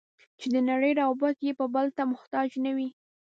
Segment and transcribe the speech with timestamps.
[0.39, 2.89] چې د نړۍ روابط یې بل ته محتاج نه وي.